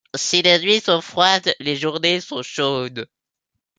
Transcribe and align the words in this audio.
Si 0.15 0.41
les 0.41 0.57
nuits 0.57 0.79
sont 0.81 0.99
froides, 0.99 1.53
les 1.59 1.75
journées 1.75 2.21
sont 2.21 2.41
chaudes. 2.41 3.07